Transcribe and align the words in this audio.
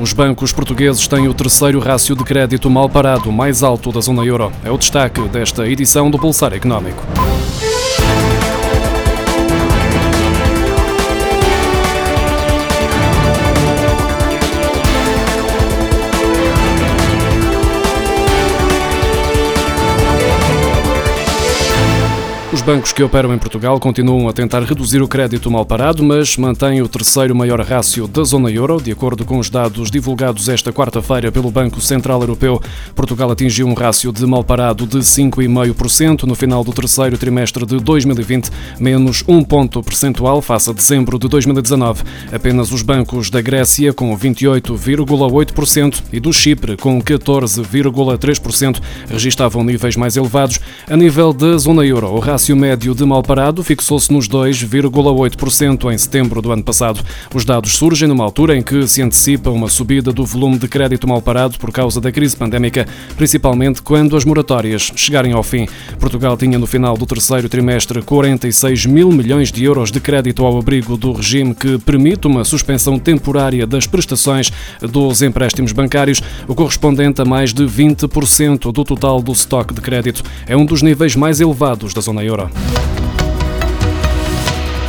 Os 0.00 0.12
bancos 0.12 0.50
portugueses 0.50 1.06
têm 1.06 1.28
o 1.28 1.34
terceiro 1.34 1.78
rácio 1.78 2.16
de 2.16 2.24
crédito 2.24 2.68
mal 2.68 2.88
parado 2.88 3.30
mais 3.30 3.62
alto 3.62 3.92
da 3.92 4.00
zona 4.00 4.24
euro. 4.24 4.50
É 4.64 4.70
o 4.70 4.76
destaque 4.76 5.20
desta 5.28 5.68
edição 5.68 6.10
do 6.10 6.18
Pulsar 6.18 6.52
Económico. 6.52 7.00
Bancos 22.64 22.94
que 22.94 23.02
operam 23.02 23.34
em 23.34 23.38
Portugal 23.38 23.78
continuam 23.78 24.26
a 24.26 24.32
tentar 24.32 24.62
reduzir 24.62 25.02
o 25.02 25.08
crédito 25.08 25.50
mal 25.50 25.66
parado, 25.66 26.02
mas 26.02 26.38
mantêm 26.38 26.80
o 26.80 26.88
terceiro 26.88 27.34
maior 27.34 27.60
rácio 27.60 28.08
da 28.08 28.24
zona 28.24 28.50
euro. 28.50 28.80
De 28.80 28.90
acordo 28.90 29.22
com 29.22 29.38
os 29.38 29.50
dados 29.50 29.90
divulgados 29.90 30.48
esta 30.48 30.72
quarta-feira 30.72 31.30
pelo 31.30 31.50
Banco 31.50 31.78
Central 31.82 32.22
Europeu, 32.22 32.58
Portugal 32.94 33.30
atingiu 33.30 33.66
um 33.66 33.74
rácio 33.74 34.10
de 34.10 34.24
mal 34.24 34.42
parado 34.42 34.86
de 34.86 34.96
5,5% 34.98 36.22
no 36.22 36.34
final 36.34 36.64
do 36.64 36.72
terceiro 36.72 37.18
trimestre 37.18 37.66
de 37.66 37.76
2020, 37.76 38.50
menos 38.80 39.22
um 39.28 39.44
ponto 39.44 39.82
percentual 39.82 40.40
face 40.40 40.70
a 40.70 40.72
dezembro 40.72 41.18
de 41.18 41.28
2019. 41.28 42.02
Apenas 42.32 42.72
os 42.72 42.80
bancos 42.80 43.28
da 43.28 43.42
Grécia, 43.42 43.92
com 43.92 44.16
28,8%, 44.16 46.02
e 46.10 46.18
do 46.18 46.32
Chipre, 46.32 46.78
com 46.78 46.98
14,3%, 47.02 48.80
registavam 49.08 49.62
níveis 49.62 49.96
mais 49.96 50.16
elevados. 50.16 50.58
A 50.88 50.96
nível 50.96 51.34
da 51.34 51.58
zona 51.58 51.84
euro, 51.84 52.08
o 52.08 52.20
rácio 52.20 52.53
rácio 52.54 52.56
médio 52.56 52.94
de 52.94 53.04
mal 53.04 53.22
parado 53.22 53.62
fixou-se 53.62 54.12
nos 54.12 54.28
2,8% 54.28 55.92
em 55.92 55.98
setembro 55.98 56.40
do 56.40 56.52
ano 56.52 56.62
passado. 56.62 57.00
Os 57.34 57.44
dados 57.44 57.76
surgem 57.76 58.08
numa 58.08 58.24
altura 58.24 58.56
em 58.56 58.62
que 58.62 58.86
se 58.86 59.02
antecipa 59.02 59.50
uma 59.50 59.68
subida 59.68 60.12
do 60.12 60.24
volume 60.24 60.58
de 60.58 60.68
crédito 60.68 61.06
mal 61.06 61.20
parado 61.20 61.58
por 61.58 61.72
causa 61.72 62.00
da 62.00 62.12
crise 62.12 62.36
pandémica, 62.36 62.86
principalmente 63.16 63.82
quando 63.82 64.16
as 64.16 64.24
moratórias 64.24 64.92
chegarem 64.94 65.32
ao 65.32 65.42
fim. 65.42 65.66
Portugal 65.98 66.36
tinha 66.36 66.58
no 66.58 66.66
final 66.66 66.96
do 66.96 67.06
terceiro 67.06 67.48
trimestre 67.48 68.02
46 68.02 68.86
mil 68.86 69.10
milhões 69.10 69.50
de 69.50 69.64
euros 69.64 69.90
de 69.90 70.00
crédito 70.00 70.44
ao 70.44 70.58
abrigo 70.58 70.96
do 70.96 71.12
regime 71.12 71.54
que 71.54 71.78
permite 71.78 72.26
uma 72.26 72.44
suspensão 72.44 72.98
temporária 72.98 73.66
das 73.66 73.86
prestações 73.86 74.52
dos 74.80 75.22
empréstimos 75.22 75.72
bancários, 75.72 76.22
o 76.46 76.54
correspondente 76.54 77.20
a 77.20 77.24
mais 77.24 77.52
de 77.52 77.64
20% 77.64 78.72
do 78.72 78.84
total 78.84 79.20
do 79.20 79.32
estoque 79.32 79.74
de 79.74 79.80
crédito. 79.80 80.22
É 80.46 80.56
um 80.56 80.64
dos 80.64 80.82
níveis 80.82 81.16
mais 81.16 81.40
elevados 81.40 81.92
da 81.92 82.00
zona 82.00 82.22
euro 82.22 82.43
euro. 82.44 83.03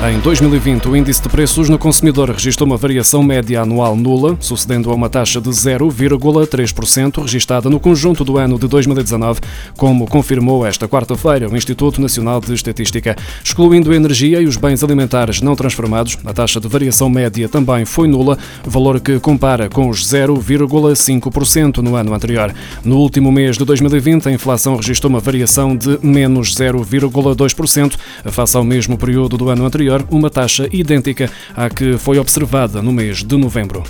Em 0.00 0.20
2020, 0.20 0.88
o 0.88 0.96
índice 0.96 1.20
de 1.20 1.28
preços 1.28 1.68
no 1.68 1.76
consumidor 1.76 2.30
registrou 2.30 2.68
uma 2.68 2.76
variação 2.76 3.20
média 3.20 3.62
anual 3.62 3.96
nula, 3.96 4.36
sucedendo 4.38 4.92
a 4.92 4.94
uma 4.94 5.10
taxa 5.10 5.40
de 5.40 5.50
0,3% 5.50 7.20
registada 7.20 7.68
no 7.68 7.80
conjunto 7.80 8.22
do 8.22 8.38
ano 8.38 8.56
de 8.60 8.68
2019, 8.68 9.40
como 9.76 10.06
confirmou 10.06 10.64
esta 10.64 10.86
quarta-feira 10.86 11.48
o 11.48 11.56
Instituto 11.56 12.00
Nacional 12.00 12.40
de 12.40 12.54
Estatística. 12.54 13.16
Excluindo 13.42 13.90
a 13.90 13.96
energia 13.96 14.40
e 14.40 14.46
os 14.46 14.56
bens 14.56 14.84
alimentares 14.84 15.42
não 15.42 15.56
transformados, 15.56 16.16
a 16.24 16.32
taxa 16.32 16.60
de 16.60 16.68
variação 16.68 17.10
média 17.10 17.48
também 17.48 17.84
foi 17.84 18.06
nula, 18.06 18.38
valor 18.64 19.00
que 19.00 19.18
compara 19.18 19.68
com 19.68 19.88
os 19.88 20.06
0,5% 20.06 21.78
no 21.78 21.96
ano 21.96 22.14
anterior. 22.14 22.54
No 22.84 22.98
último 22.98 23.32
mês 23.32 23.58
de 23.58 23.64
2020, 23.64 24.28
a 24.28 24.32
inflação 24.32 24.76
registrou 24.76 25.10
uma 25.10 25.18
variação 25.18 25.76
de 25.76 25.98
menos 26.00 26.54
0,2% 26.54 27.96
face 28.26 28.56
ao 28.56 28.62
mesmo 28.62 28.96
período 28.96 29.36
do 29.36 29.50
ano 29.50 29.66
anterior 29.66 29.87
uma 30.10 30.30
taxa 30.30 30.68
idêntica 30.72 31.30
à 31.56 31.68
que 31.68 31.96
foi 31.98 32.18
observada 32.18 32.82
no 32.82 32.92
mês 32.92 33.22
de 33.22 33.36
novembro. 33.36 33.82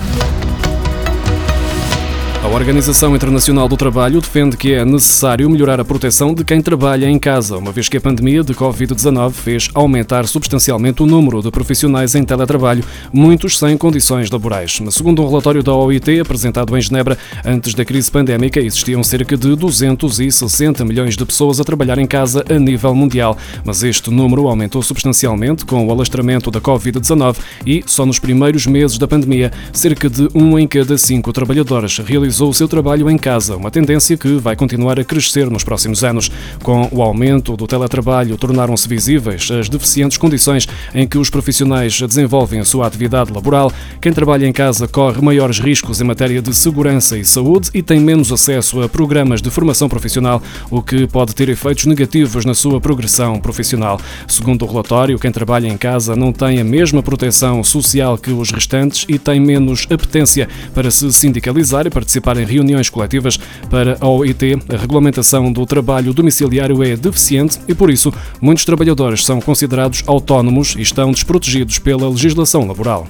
A 2.48 2.50
Organização 2.50 3.14
Internacional 3.14 3.68
do 3.68 3.76
Trabalho 3.76 4.22
defende 4.22 4.56
que 4.56 4.72
é 4.72 4.82
necessário 4.82 5.48
melhorar 5.50 5.78
a 5.78 5.84
proteção 5.84 6.32
de 6.32 6.42
quem 6.42 6.62
trabalha 6.62 7.06
em 7.06 7.18
casa, 7.18 7.58
uma 7.58 7.70
vez 7.70 7.90
que 7.90 7.98
a 7.98 8.00
pandemia 8.00 8.42
de 8.42 8.54
Covid-19 8.54 9.32
fez 9.32 9.68
aumentar 9.74 10.26
substancialmente 10.26 11.02
o 11.02 11.06
número 11.06 11.42
de 11.42 11.50
profissionais 11.50 12.14
em 12.14 12.24
teletrabalho, 12.24 12.82
muitos 13.12 13.58
sem 13.58 13.76
condições 13.76 14.30
laborais. 14.30 14.80
Segundo 14.90 15.22
um 15.22 15.28
relatório 15.28 15.62
da 15.62 15.74
OIT 15.74 16.20
apresentado 16.20 16.76
em 16.76 16.80
Genebra, 16.80 17.18
antes 17.44 17.74
da 17.74 17.84
crise 17.84 18.10
pandémica 18.10 18.58
existiam 18.58 19.04
cerca 19.04 19.36
de 19.36 19.54
260 19.54 20.84
milhões 20.86 21.16
de 21.16 21.26
pessoas 21.26 21.60
a 21.60 21.64
trabalhar 21.64 21.98
em 21.98 22.06
casa 22.06 22.42
a 22.48 22.58
nível 22.58 22.94
mundial, 22.94 23.36
mas 23.62 23.82
este 23.82 24.10
número 24.10 24.48
aumentou 24.48 24.82
substancialmente 24.82 25.66
com 25.66 25.86
o 25.86 25.92
alastramento 25.92 26.50
da 26.50 26.62
Covid-19 26.62 27.36
e, 27.66 27.84
só 27.86 28.06
nos 28.06 28.18
primeiros 28.18 28.66
meses 28.66 28.96
da 28.96 29.06
pandemia, 29.06 29.52
cerca 29.70 30.08
de 30.08 30.28
um 30.34 30.58
em 30.58 30.66
cada 30.66 30.96
cinco 30.96 31.30
trabalhadores 31.30 31.98
realizou 31.98 32.37
realizou 32.38 32.50
o 32.50 32.54
seu 32.54 32.68
trabalho 32.68 33.10
em 33.10 33.18
casa, 33.18 33.56
uma 33.56 33.70
tendência 33.70 34.16
que 34.16 34.36
vai 34.36 34.54
continuar 34.54 34.98
a 35.00 35.04
crescer 35.04 35.50
nos 35.50 35.64
próximos 35.64 36.04
anos. 36.04 36.30
Com 36.62 36.88
o 36.92 37.02
aumento 37.02 37.56
do 37.56 37.66
teletrabalho, 37.66 38.36
tornaram-se 38.36 38.88
visíveis 38.88 39.50
as 39.50 39.68
deficientes 39.68 40.16
condições 40.16 40.68
em 40.94 41.06
que 41.06 41.18
os 41.18 41.30
profissionais 41.30 42.00
desenvolvem 42.00 42.60
a 42.60 42.64
sua 42.64 42.86
atividade 42.86 43.32
laboral. 43.32 43.72
Quem 44.00 44.12
trabalha 44.12 44.46
em 44.46 44.52
casa 44.52 44.86
corre 44.86 45.20
maiores 45.20 45.58
riscos 45.58 46.00
em 46.00 46.04
matéria 46.04 46.40
de 46.40 46.54
segurança 46.54 47.18
e 47.18 47.24
saúde 47.24 47.70
e 47.74 47.82
tem 47.82 47.98
menos 47.98 48.30
acesso 48.30 48.82
a 48.82 48.88
programas 48.88 49.42
de 49.42 49.50
formação 49.50 49.88
profissional, 49.88 50.40
o 50.70 50.80
que 50.80 51.06
pode 51.06 51.34
ter 51.34 51.48
efeitos 51.48 51.86
negativos 51.86 52.44
na 52.44 52.54
sua 52.54 52.80
progressão 52.80 53.40
profissional. 53.40 54.00
Segundo 54.28 54.64
o 54.64 54.68
relatório, 54.68 55.18
quem 55.18 55.32
trabalha 55.32 55.66
em 55.66 55.76
casa 55.76 56.14
não 56.14 56.32
tem 56.32 56.60
a 56.60 56.64
mesma 56.64 57.02
proteção 57.02 57.64
social 57.64 58.16
que 58.16 58.30
os 58.30 58.50
restantes 58.50 59.04
e 59.08 59.18
tem 59.18 59.40
menos 59.40 59.86
apetência 59.90 60.48
para 60.74 60.90
se 60.90 61.12
sindicalizar 61.12 61.86
e 61.86 61.90
participar 61.90 62.27
participar 62.28 62.36
em 62.36 62.44
reuniões 62.44 62.90
coletivas. 62.90 63.38
Para 63.70 63.96
a 64.00 64.06
OIT, 64.06 64.58
a 64.68 64.76
regulamentação 64.76 65.50
do 65.50 65.64
trabalho 65.64 66.12
domiciliário 66.12 66.82
é 66.82 66.96
deficiente 66.96 67.58
e, 67.66 67.74
por 67.74 67.90
isso, 67.90 68.12
muitos 68.40 68.64
trabalhadores 68.64 69.24
são 69.24 69.40
considerados 69.40 70.02
autónomos 70.06 70.74
e 70.76 70.82
estão 70.82 71.10
desprotegidos 71.10 71.78
pela 71.78 72.08
legislação 72.08 72.66
laboral. 72.66 73.08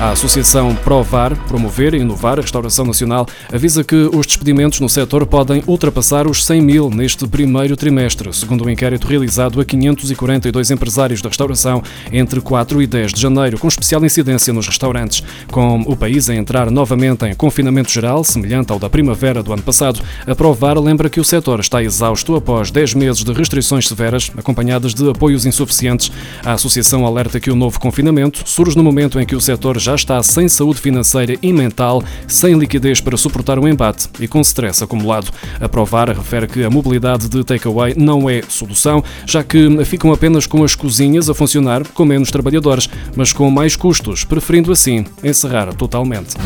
A 0.00 0.12
Associação 0.12 0.74
Provar, 0.76 1.36
Promover 1.46 1.92
e 1.92 1.98
Inovar 1.98 2.38
a 2.38 2.40
Restauração 2.40 2.86
Nacional, 2.86 3.26
avisa 3.52 3.84
que 3.84 3.94
os 3.94 4.26
despedimentos 4.26 4.80
no 4.80 4.88
setor 4.88 5.26
podem 5.26 5.62
ultrapassar 5.66 6.26
os 6.26 6.42
100 6.46 6.60
mil 6.62 6.88
neste 6.88 7.28
primeiro 7.28 7.76
trimestre, 7.76 8.32
segundo 8.32 8.64
um 8.64 8.70
inquérito 8.70 9.06
realizado 9.06 9.60
a 9.60 9.64
542 9.64 10.70
empresários 10.70 11.20
da 11.20 11.28
restauração 11.28 11.82
entre 12.10 12.40
4 12.40 12.80
e 12.80 12.86
10 12.86 13.12
de 13.12 13.20
janeiro, 13.20 13.58
com 13.58 13.68
especial 13.68 14.02
incidência 14.02 14.54
nos 14.54 14.66
restaurantes. 14.66 15.22
Com 15.52 15.82
o 15.82 15.94
país 15.94 16.30
a 16.30 16.34
entrar 16.34 16.70
novamente 16.70 17.26
em 17.26 17.34
confinamento 17.34 17.92
geral, 17.92 18.24
semelhante 18.24 18.72
ao 18.72 18.78
da 18.78 18.88
primavera 18.88 19.42
do 19.42 19.52
ano 19.52 19.62
passado, 19.62 20.00
a 20.26 20.34
Provar 20.34 20.78
lembra 20.78 21.10
que 21.10 21.20
o 21.20 21.24
setor 21.24 21.60
está 21.60 21.82
exausto 21.82 22.36
após 22.36 22.70
10 22.70 22.94
meses 22.94 23.22
de 23.22 23.34
restrições 23.34 23.86
severas, 23.86 24.32
acompanhadas 24.34 24.94
de 24.94 25.10
apoios 25.10 25.44
insuficientes. 25.44 26.10
A 26.42 26.54
associação 26.54 27.04
alerta 27.04 27.38
que 27.38 27.50
o 27.50 27.54
novo 27.54 27.78
confinamento 27.78 28.48
surge 28.48 28.74
no 28.78 28.82
momento 28.82 29.20
em 29.20 29.26
que 29.26 29.36
o 29.36 29.40
setor 29.42 29.78
já 29.78 29.89
já 29.90 29.94
está 29.96 30.22
sem 30.22 30.48
saúde 30.48 30.80
financeira 30.80 31.36
e 31.42 31.52
mental, 31.52 32.02
sem 32.28 32.56
liquidez 32.56 33.00
para 33.00 33.16
suportar 33.16 33.58
o 33.58 33.66
embate 33.66 34.08
e 34.20 34.28
com 34.28 34.40
stress 34.40 34.84
acumulado. 34.84 35.32
A 35.60 35.68
Provar 35.68 36.08
refere 36.10 36.46
que 36.46 36.62
a 36.62 36.70
mobilidade 36.70 37.28
de 37.28 37.42
takeaway 37.42 37.94
não 37.96 38.30
é 38.30 38.40
solução, 38.48 39.02
já 39.26 39.42
que 39.42 39.84
ficam 39.84 40.12
apenas 40.12 40.46
com 40.46 40.62
as 40.62 40.76
cozinhas 40.76 41.28
a 41.28 41.34
funcionar 41.34 41.84
com 41.88 42.04
menos 42.04 42.30
trabalhadores, 42.30 42.88
mas 43.16 43.32
com 43.32 43.50
mais 43.50 43.74
custos, 43.74 44.24
preferindo 44.24 44.70
assim 44.70 45.04
encerrar 45.24 45.74
totalmente. 45.74 46.36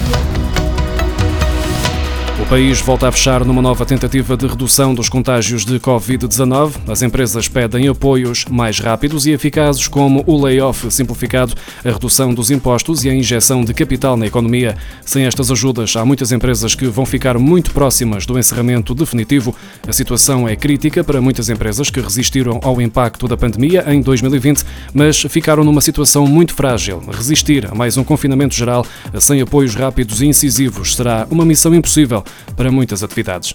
O 2.44 2.46
país 2.46 2.78
volta 2.78 3.08
a 3.08 3.12
fechar 3.12 3.42
numa 3.42 3.62
nova 3.62 3.86
tentativa 3.86 4.36
de 4.36 4.46
redução 4.46 4.94
dos 4.94 5.08
contágios 5.08 5.64
de 5.64 5.80
Covid-19. 5.80 6.74
As 6.86 7.00
empresas 7.00 7.48
pedem 7.48 7.88
apoios 7.88 8.44
mais 8.44 8.78
rápidos 8.78 9.24
e 9.24 9.30
eficazes, 9.30 9.88
como 9.88 10.22
o 10.26 10.44
layoff 10.44 10.90
simplificado, 10.90 11.54
a 11.82 11.90
redução 11.90 12.34
dos 12.34 12.50
impostos 12.50 13.02
e 13.02 13.08
a 13.08 13.14
injeção 13.14 13.64
de 13.64 13.72
capital 13.72 14.14
na 14.14 14.26
economia. 14.26 14.76
Sem 15.06 15.24
estas 15.24 15.50
ajudas, 15.50 15.96
há 15.96 16.04
muitas 16.04 16.32
empresas 16.32 16.74
que 16.74 16.86
vão 16.86 17.06
ficar 17.06 17.38
muito 17.38 17.70
próximas 17.70 18.26
do 18.26 18.38
encerramento 18.38 18.94
definitivo. 18.94 19.56
A 19.88 19.92
situação 19.92 20.46
é 20.46 20.54
crítica 20.54 21.02
para 21.02 21.22
muitas 21.22 21.48
empresas 21.48 21.88
que 21.88 22.00
resistiram 22.00 22.60
ao 22.62 22.78
impacto 22.78 23.26
da 23.26 23.38
pandemia 23.38 23.84
em 23.88 24.02
2020, 24.02 24.64
mas 24.92 25.22
ficaram 25.30 25.64
numa 25.64 25.80
situação 25.80 26.26
muito 26.26 26.52
frágil. 26.52 27.02
Resistir 27.10 27.66
a 27.72 27.74
mais 27.74 27.96
um 27.96 28.04
confinamento 28.04 28.54
geral 28.54 28.86
sem 29.18 29.40
apoios 29.40 29.74
rápidos 29.74 30.20
e 30.20 30.26
incisivos 30.26 30.94
será 30.94 31.26
uma 31.30 31.46
missão 31.46 31.74
impossível 31.74 32.22
para 32.56 32.70
muitas 32.70 33.02
atividades. 33.02 33.54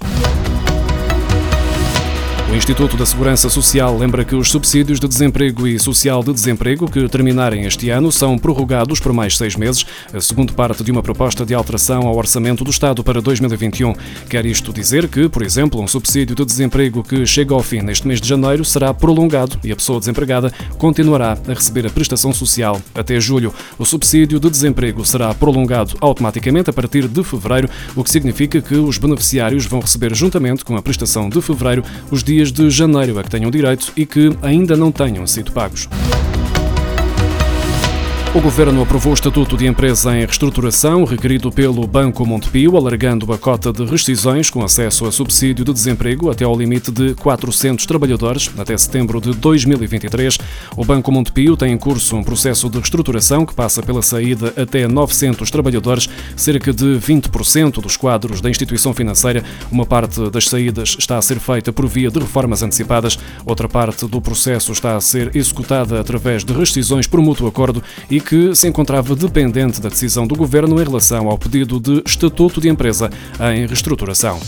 O 2.52 2.56
Instituto 2.56 2.98
da 2.98 3.06
Segurança 3.06 3.48
Social 3.48 3.96
lembra 3.96 4.26
que 4.26 4.34
os 4.34 4.50
subsídios 4.50 5.00
de 5.00 5.08
desemprego 5.08 5.68
e 5.68 5.78
social 5.78 6.24
de 6.24 6.34
desemprego 6.34 6.90
que 6.90 7.08
terminarem 7.08 7.66
este 7.66 7.92
ano 7.92 8.12
são 8.12 8.40
prorrogados 8.40 9.00
por 9.00 9.14
mais 9.14 9.38
seis 9.38 9.56
meses, 9.56 9.86
segundo 10.20 10.54
parte 10.54 10.84
de 10.84 10.92
uma 10.92 11.04
proposta 11.04 11.46
de 11.46 11.54
alteração 11.54 12.08
ao 12.08 12.18
orçamento 12.18 12.64
do 12.64 12.72
Estado 12.72 13.04
para 13.04 13.22
2021. 13.22 13.94
Quer 14.28 14.48
isto 14.48 14.74
dizer 14.74 15.08
que, 15.08 15.30
por 15.30 15.44
exemplo, 15.44 15.80
um 15.80 15.88
subsídio 15.88 16.36
de 16.36 16.44
desemprego 16.44 17.04
que 17.04 17.24
chega 17.24 17.54
ao 17.54 17.62
fim 17.62 17.82
neste 17.82 18.08
mês 18.08 18.20
de 18.20 18.28
janeiro 18.28 18.66
será 18.66 18.96
prolongado 18.96 19.60
e 19.64 19.72
a 19.72 19.76
pessoa 19.76 20.00
desempregada 20.00 20.52
continuará 20.80 21.38
a 21.48 21.54
receber 21.54 21.86
a 21.86 21.92
prestação 21.92 22.34
social 22.34 22.82
até 22.96 23.20
julho. 23.20 23.54
O 23.78 23.86
subsídio 23.86 24.40
de 24.40 24.50
desemprego 24.50 25.06
será 25.06 25.36
prolongado 25.36 25.96
automaticamente 26.02 26.72
a 26.72 26.74
partir 26.74 27.08
de 27.08 27.24
fevereiro, 27.24 27.70
o 27.96 28.04
que 28.04 28.10
significa 28.10 28.60
que 28.60 28.74
os 28.74 28.98
beneficiários 28.98 29.68
vão 29.68 29.82
receber, 29.82 30.16
juntamente 30.16 30.66
com 30.66 30.76
a 30.76 30.82
prestação 30.82 31.30
de 31.30 31.40
fevereiro, 31.44 31.84
os 32.10 32.24
dias 32.24 32.39
dias 32.40 32.52
de 32.54 32.70
janeiro 32.70 33.20
a 33.20 33.24
que 33.24 33.30
tenham 33.30 33.52
direito 33.52 33.92
e 33.98 34.06
que 34.06 34.32
ainda 34.42 34.78
não 34.78 34.94
tenham 34.94 35.28
sido 35.28 35.52
pagos. 35.52 35.90
O 38.32 38.40
Governo 38.40 38.84
aprovou 38.84 39.12
o 39.12 39.16
Estatuto 39.16 39.58
de 39.58 39.66
Empresa 39.66 40.16
em 40.16 40.20
Reestruturação, 40.20 41.04
requerido 41.04 41.52
pelo 41.52 41.88
Banco 41.88 42.24
Montepio, 42.28 42.78
alargando 42.78 43.34
a 43.34 43.40
cota 43.40 43.74
de 43.74 43.84
rescisões 43.84 44.52
com 44.52 44.64
acesso 44.64 45.08
a 45.08 45.12
subsídio 45.12 45.66
de 45.66 45.74
desemprego 45.74 46.30
até 46.30 46.46
ao 46.46 46.56
limite 46.56 46.92
de 46.92 47.16
400 47.16 47.88
trabalhadores, 47.88 48.52
até 48.56 48.78
setembro 48.78 49.20
de 49.20 49.34
2023. 49.34 50.38
O 50.78 50.86
Banco 50.86 51.12
Montepio 51.12 51.58
tem 51.58 51.74
em 51.74 51.78
curso 51.78 52.16
um 52.16 52.24
processo 52.24 52.70
de 52.70 52.78
reestruturação 52.78 53.48
que 53.48 53.56
passa 53.56 53.82
pela 53.82 54.04
saída 54.04 54.54
até 54.56 54.88
900 54.88 55.50
trabalhadores, 55.50 56.08
cerca 56.36 56.72
de 56.72 56.86
20% 56.86 57.82
dos 57.82 57.98
quadros 57.98 58.42
da 58.42 58.50
instituição 58.50 58.94
financeira. 58.94 59.44
Uma 59.72 59.88
parte 59.88 60.30
das 60.30 60.46
saídas 60.46 60.96
está 61.00 61.18
a 61.18 61.22
ser 61.24 61.40
feita 61.40 61.74
por 61.74 61.88
via 61.88 62.12
de 62.12 62.20
reformas 62.20 62.62
antecipadas, 62.62 63.18
outra 63.44 63.68
parte 63.68 64.06
do 64.06 64.22
processo 64.22 64.72
está 64.72 64.96
a 64.96 65.02
ser 65.02 65.36
executada 65.36 66.00
através 66.00 66.44
de 66.44 66.54
rescisões 66.54 67.08
por 67.08 67.20
mútuo 67.22 67.48
acordo 67.48 67.82
que 68.20 68.56
se 68.56 68.68
encontrava 68.68 69.16
dependente 69.16 69.82
da 69.82 69.90
decisão 69.90 70.28
do 70.28 70.36
governo 70.36 70.80
em 70.80 70.84
relação 70.84 71.30
ao 71.30 71.38
pedido 71.38 71.80
de 71.80 72.02
estatuto 72.06 72.62
de 72.62 72.70
empresa 72.70 73.10
em 73.54 73.66
reestruturação. 73.66 74.40